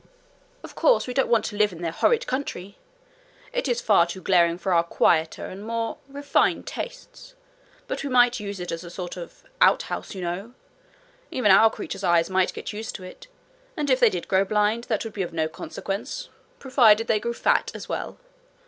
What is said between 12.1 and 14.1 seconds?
might get used to it, and if they